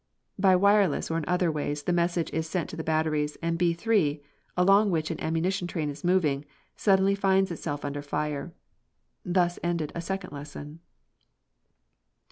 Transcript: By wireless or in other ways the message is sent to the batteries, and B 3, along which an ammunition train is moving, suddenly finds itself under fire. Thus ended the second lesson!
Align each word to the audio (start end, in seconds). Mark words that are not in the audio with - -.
By 0.39 0.55
wireless 0.55 1.11
or 1.11 1.17
in 1.19 1.25
other 1.27 1.51
ways 1.51 1.83
the 1.83 1.93
message 1.93 2.31
is 2.33 2.49
sent 2.49 2.71
to 2.71 2.75
the 2.75 2.83
batteries, 2.83 3.37
and 3.39 3.55
B 3.55 3.71
3, 3.73 4.19
along 4.57 4.89
which 4.89 5.11
an 5.11 5.21
ammunition 5.21 5.67
train 5.67 5.91
is 5.91 6.03
moving, 6.03 6.43
suddenly 6.75 7.13
finds 7.13 7.51
itself 7.51 7.85
under 7.85 8.01
fire. 8.01 8.51
Thus 9.23 9.59
ended 9.61 9.91
the 9.93 10.01
second 10.01 10.33
lesson! 10.33 10.79